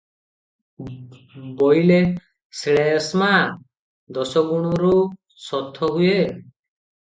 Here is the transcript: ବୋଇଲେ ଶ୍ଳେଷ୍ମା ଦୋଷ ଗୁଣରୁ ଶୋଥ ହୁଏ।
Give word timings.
ବୋଇଲେ 1.59 1.99
ଶ୍ଳେଷ୍ମା 2.61 3.29
ଦୋଷ 4.19 4.47
ଗୁଣରୁ 4.51 4.99
ଶୋଥ 5.47 5.95
ହୁଏ। 5.97 6.21